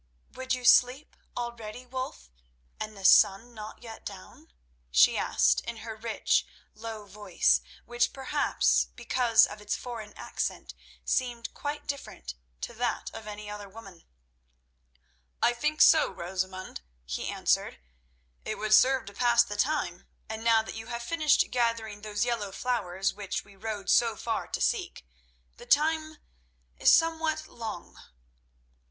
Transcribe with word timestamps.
"Would 0.31 0.55
you 0.55 0.65
sleep 0.65 1.15
already, 1.37 1.85
Wulf, 1.85 2.31
and 2.79 2.97
the 2.97 3.05
sun 3.05 3.53
not 3.53 3.83
yet 3.83 4.03
down?" 4.03 4.51
she 4.89 5.15
asked 5.15 5.61
in 5.61 5.77
her 5.85 5.95
rich, 5.95 6.43
low 6.73 7.05
voice, 7.05 7.61
which, 7.85 8.11
perhaps 8.11 8.85
because 8.95 9.45
of 9.45 9.61
its 9.61 9.75
foreign 9.75 10.13
accent, 10.17 10.73
seemed 11.05 11.53
quite 11.53 11.85
different 11.85 12.33
to 12.61 12.73
that 12.73 13.11
of 13.13 13.27
any 13.27 13.47
other 13.47 13.69
woman. 13.69 14.03
"I 15.39 15.53
think 15.53 15.83
so, 15.83 16.09
Rosamund," 16.11 16.81
he 17.05 17.27
answered. 17.29 17.77
"It 18.43 18.57
would 18.57 18.73
serve 18.73 19.05
to 19.05 19.13
pass 19.13 19.43
the 19.43 19.55
time, 19.55 20.07
and 20.27 20.43
now 20.43 20.63
that 20.63 20.73
you 20.73 20.87
have 20.87 21.03
finished 21.03 21.51
gathering 21.51 22.01
those 22.01 22.25
yellow 22.25 22.51
flowers 22.51 23.13
which 23.13 23.45
we 23.45 23.55
rode 23.55 23.87
so 23.87 24.15
far 24.15 24.47
to 24.47 24.61
seek, 24.61 25.05
the 25.57 25.67
time—is 25.67 26.91
somewhat 26.91 27.45
long." 27.45 27.99